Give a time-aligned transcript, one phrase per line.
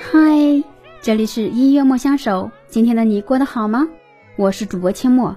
[0.00, 0.62] 嗨，
[1.00, 2.50] 这里是音乐莫相守。
[2.68, 3.88] 今天的你过得好吗？
[4.36, 5.34] 我是主播阡陌，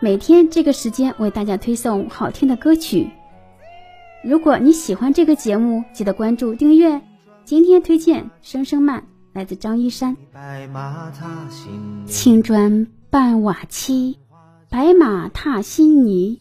[0.00, 3.10] 每天这个时间为大家推送好听的歌曲。
[4.24, 7.00] 如果你喜欢这个节目，记得关注订阅。
[7.44, 9.00] 今天推荐《声声慢》，
[9.32, 10.16] 来自张一山。
[12.06, 14.18] 青砖伴瓦漆，
[14.68, 16.40] 白马踏新泥，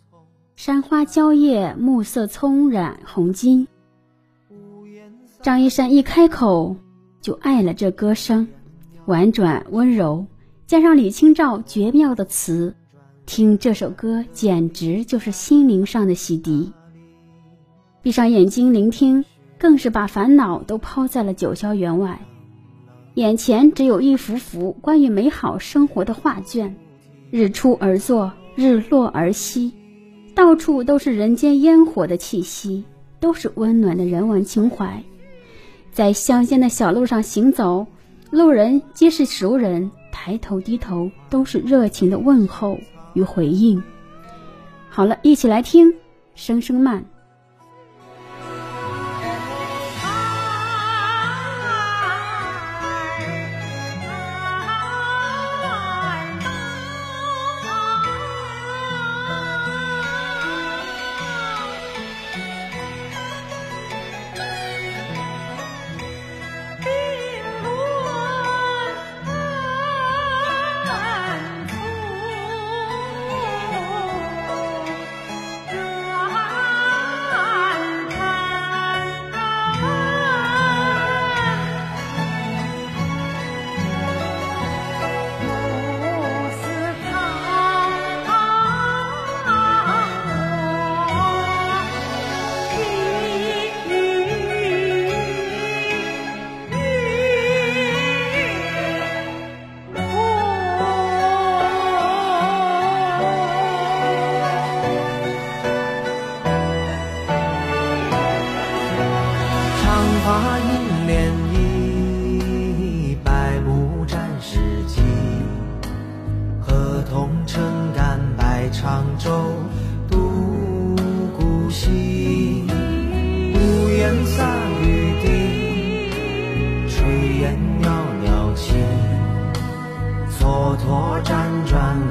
[0.56, 3.68] 山花蕉叶，暮色葱染红金。
[5.46, 6.76] 张一山一开口
[7.22, 8.48] 就爱了这歌声，
[9.06, 10.26] 婉转温柔，
[10.66, 12.76] 加上李清照绝妙的词，
[13.28, 16.72] 听这首歌简直就是心灵上的洗涤。
[18.02, 19.24] 闭上眼睛聆听，
[19.60, 22.20] 更是把烦恼都抛在了九霄云外，
[23.14, 26.76] 眼前只有一幅幅关于美好生活的画卷，
[27.30, 29.72] 日出而作，日落而息，
[30.34, 32.84] 到处都是人间烟火的气息，
[33.20, 35.04] 都是温暖的人文情怀。
[35.96, 37.88] 在乡间的小路上行走，
[38.30, 42.78] 路人皆是熟人，抬头低头都是热情的问候
[43.14, 43.82] 与回应。
[44.90, 45.88] 好了，一起来听
[46.36, 47.02] 《声声慢》。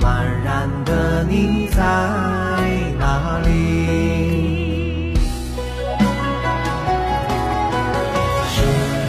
[0.01, 1.83] 茫然的你在
[2.99, 3.49] 哪里？
[8.51, 8.57] 寻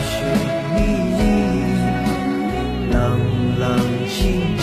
[0.10, 0.14] 寻
[0.74, 0.78] 觅
[1.18, 1.20] 觅
[2.92, 2.94] 冷
[3.60, 3.64] 冷
[4.08, 4.55] 清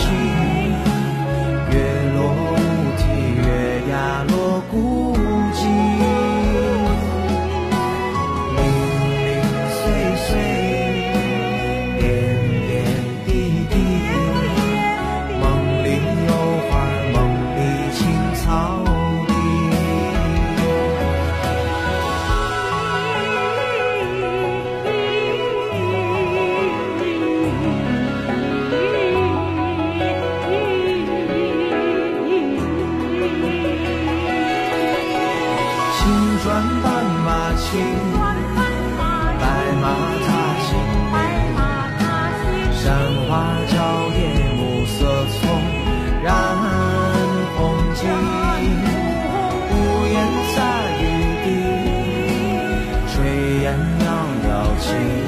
[54.92, 55.22] see.